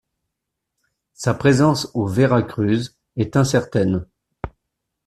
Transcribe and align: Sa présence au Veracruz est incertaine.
Sa 1.13 1.35
présence 1.35 1.91
au 1.93 2.07
Veracruz 2.07 2.95
est 3.17 3.37
incertaine. 3.37 4.07